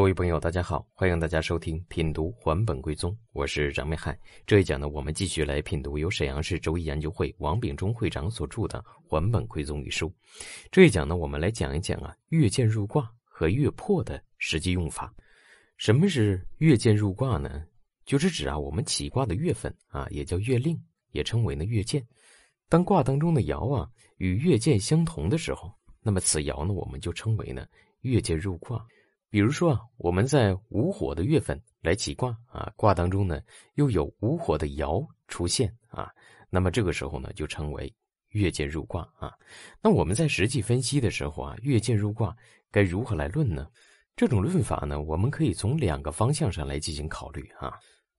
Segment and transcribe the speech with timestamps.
[0.00, 4.18] 各位朋友，大家好，欢迎大家收听《品读还本归宗》，我是张美海。
[4.46, 10.10] 这一讲呢，我们继续来品读由沈阳市周易研究会王秉忠会长所著的《还本归宗》一书。
[10.70, 15.12] 这一讲呢，我们来讲一讲啊，月见入卦和月破的实际用法。
[15.76, 17.62] 什么是月见入卦呢？
[18.06, 22.02] 就是指啊，我们起卦的月份啊，也叫月令，也称为呢月见。
[22.70, 23.86] 当卦当中的爻啊
[24.16, 25.70] 与月见相同的时候，
[26.00, 27.66] 那么此爻呢，我们就称为呢
[28.00, 28.82] 月见入卦。
[29.30, 33.40] 比如说啊，我们在午火的月份来起卦啊，卦当中呢
[33.74, 36.10] 又有午火的爻出现啊，
[36.50, 37.94] 那么这个时候呢就称为
[38.30, 39.32] 月见入卦啊。
[39.80, 42.36] 那我们在实际分析的时候啊，月见入卦
[42.72, 43.68] 该如何来论呢？
[44.16, 47.72] 这种论法呢，我们可以从两个方向上来进行考虑啊。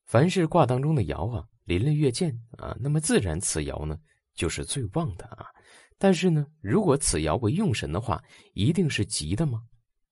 [0.05, 3.99] 凡是卦当中的爻啊临了月见啊，那么自然此爻呢
[4.33, 5.45] 就是最旺的啊。
[5.97, 8.23] 但是呢，如果此爻为用神的话，
[8.53, 9.61] 一定是吉的吗？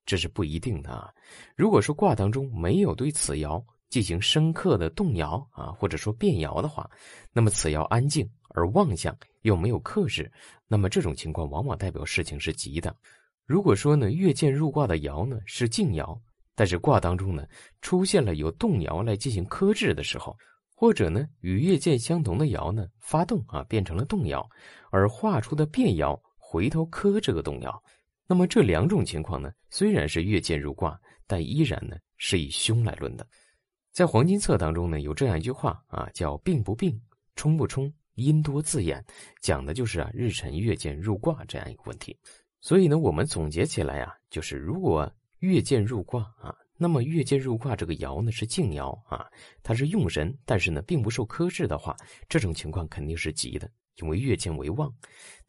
[0.09, 1.13] 这是不一定的啊。
[1.55, 6.89] 如果说卦当中没有对此爻进行深刻的动摇啊，或者说变爻的话，
[7.31, 10.31] 那么此爻安静而妄想又没有克制，
[10.67, 12.95] 那么这种情况往往代表事情是吉的。
[13.45, 16.19] 如果说呢，月见入卦的爻呢是静爻，
[16.55, 17.45] 但是卦当中呢
[17.81, 20.35] 出现了有动摇来进行克制的时候，
[20.75, 24.43] 或者呢与月见相同的爻呢发动啊变成了动摇，
[24.89, 27.83] 而画出的变爻回头克这个动摇。
[28.31, 33.25] 那么这两种情况呢，虽然是月见入卦，但依然呢是以凶来论的。
[33.91, 37.01] 在黄金册当中呢，有这样一句话啊，叫“病不病，
[37.35, 39.03] 冲不冲，阴多自掩”，
[39.41, 42.15] 讲的就是啊日辰月见入卦这样一个问题。
[42.61, 49.27] 所以呢，我们总结起来啊，就是如果月见入卦啊，那么月见入卦这个爻呢是静爻啊，
[49.61, 51.95] 它是用神，但是呢并不受克制的话，
[52.29, 53.69] 这种情况肯定是吉的。
[54.01, 54.89] 因为月见为旺，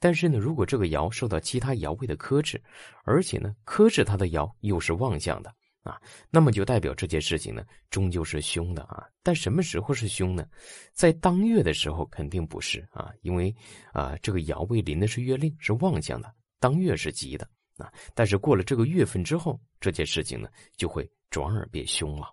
[0.01, 2.61] 但是呢，如果这个爻受到其他爻位的克制，
[3.05, 9.07] 而且呢，克制它的爻又是旺相的啊，那么就代表这件事情呢，终究是凶的啊。
[9.23, 10.45] 但什么时候是凶呢？
[10.93, 13.55] 在当月的时候肯定不是啊，因为
[13.93, 17.89] 啊，这个爻位临的是月令，是旺相的，当月是吉的啊。
[18.17, 22.27] 但是过了这个月份之后，这件事情呢，就会转而变凶了。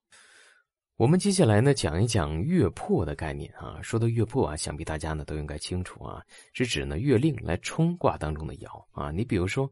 [0.96, 3.80] 我们接下来呢讲一讲月破的概念啊。
[3.84, 9.12] 说到月破啊，想必大家呢都应该清楚啊，是指呢月令来冲卦当中的爻啊。
[9.12, 9.72] 你比如说，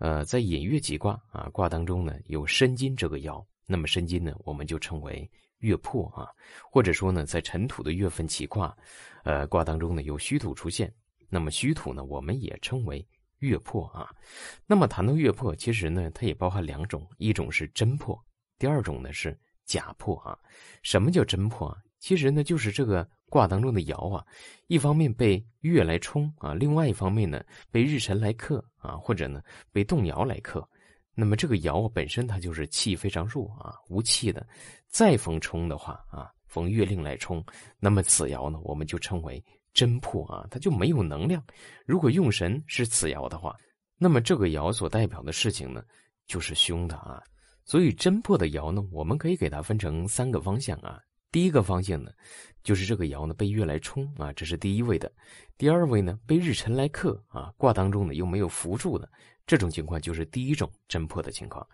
[0.00, 6.26] 呃，在引月几卦啊，卦当中呢有申金这个爻，那么申金呢我们就称为月破啊。
[6.70, 8.74] 或者说呢，在尘土的月份起卦，
[9.24, 10.90] 呃，卦当中呢有虚土出现，
[11.28, 13.06] 那么虚土呢我们也称为
[13.40, 14.08] 月破啊。
[14.66, 18.18] 那么谈到月破，其实呢它也包含两种，一种是真破，
[18.62, 19.36] 第二种呢是。
[19.64, 20.36] 假破啊，
[20.82, 21.78] 什么叫真破啊？
[21.98, 24.26] 其实呢，就是这个卦当中的爻啊，
[24.66, 29.40] 一方面被月来冲啊，另外一方面呢，被日辰来克啊，或者呢，
[29.72, 30.68] 被动摇来克。
[31.14, 34.46] 那么这个爻本身它就是气非常弱啊，无气的。
[34.88, 37.42] 再逢冲的话啊，逢月令来冲，
[37.78, 39.42] 那么此爻呢，我们就称为
[39.72, 41.42] 真破啊，它就没有能量。
[41.86, 43.56] 如果用神是此爻的话，
[43.96, 45.82] 那么这个爻所代表的事情呢，
[46.26, 47.22] 就是凶的啊。
[47.72, 51.00] 所以真破的爻呢，我们可以给它分成三个方向啊。
[51.30, 52.10] 第一个方向呢，
[52.62, 55.08] 就是这个爻呢被月来冲啊，这是第一位的；
[55.56, 59.10] 第二位呢被日辰来克啊，卦当中呢又没有扶助的，
[59.46, 61.66] 这种情况就是第一种真破的情况。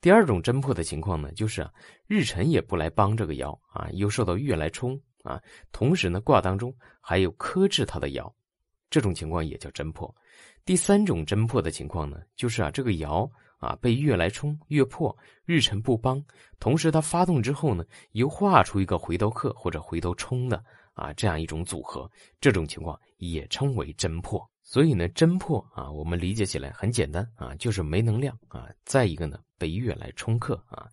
[0.00, 1.70] 第二种真破的情况呢，就是啊
[2.06, 5.38] 日辰也不来帮这个爻啊，又受到月来冲啊，
[5.70, 8.32] 同时呢卦当中还有克制它的爻，
[8.88, 10.10] 这种情况也叫真破。
[10.64, 13.30] 第三种真破的情况呢，就是啊这个爻。
[13.62, 16.20] 啊，被月来冲，月破，日辰不帮，
[16.58, 20.62] 同时它发动之后呢，又画出一个回头客或者回头冲的
[20.94, 24.44] 啊，这样一种组合，这种情况也称为真破。
[24.64, 28.68] 所以呢，真破啊，我们理解起来很简单啊，就是没能量啊。
[28.84, 30.88] 再一个呢，被月来冲克啊，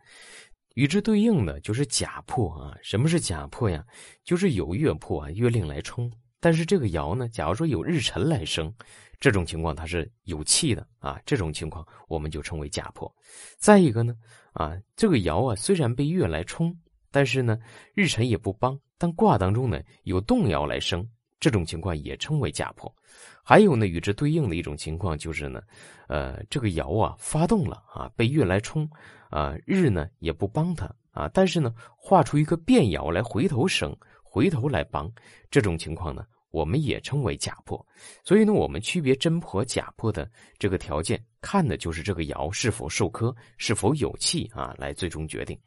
[0.75, 2.77] 与之对应的就是假破啊。
[2.83, 3.83] 什么是假破呀？
[4.23, 8.73] 就是有月破啊，月令来冲，但是这个爻呢，假如说有日辰来生。
[9.21, 13.13] 这种情况它是有气的啊，这种情况我们就称为甲破。
[13.57, 14.15] 再一个呢，
[14.53, 16.73] 啊，这个爻啊虽然被月来冲，
[17.11, 17.59] 但是呢
[17.93, 21.05] 日辰也不帮，但卦当中呢有动摇来生，
[21.37, 22.89] 这种情况也称为甲破。
[23.43, 25.61] 还有呢与之对应的一种情况就是呢，
[26.07, 28.89] 呃，这个爻啊发动了啊，被月来冲
[29.29, 33.93] 啊，日呢也不帮他啊，但是呢画出一个变爻来回头生，
[34.23, 35.11] 回头来帮，
[35.51, 36.25] 这种情况呢。
[36.51, 37.85] 我们也称为假破，
[38.23, 45.57] 所以呢，我们区别真破、假破的这个条件，看的就是这个爻是否受科，是否有气啊，来最终决定。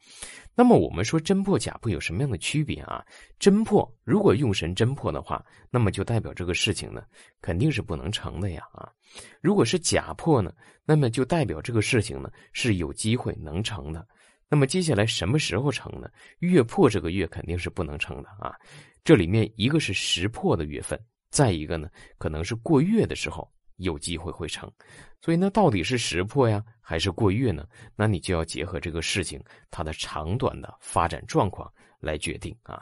[0.55, 3.03] 那么，我们说真破、假破有什么样的区别啊？
[3.39, 7.03] 真破如果用神真破的话，那么就代表这个事情呢，
[7.41, 8.91] 肯定是不能成的呀啊。
[9.41, 10.53] 如果是假破呢，
[10.85, 14.05] 那么就代表这个事情呢是有机会能成的。
[14.49, 16.07] 那么接下来什么时候成呢？
[16.39, 18.53] 月破这个月肯定是不能成的啊。
[19.03, 20.99] 这里面一个是时破的月份，
[21.29, 24.71] 再一个呢，可能是过月的时候有机会会成。
[25.21, 27.65] 所以那，到底是时破呀，还是过月呢？
[27.95, 32.81] 那你就要结合这个事情它的长短的发展状况来决定啊。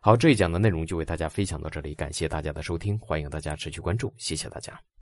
[0.00, 4.92] 好，这一讲的内容就为大家分享到这里，感谢大家的收听，欢迎大家持续关注，谢谢大家。